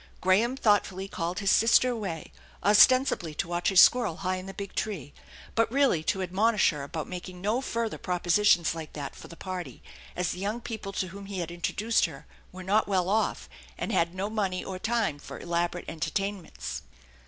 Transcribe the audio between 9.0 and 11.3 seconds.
for the party, as the young people to whom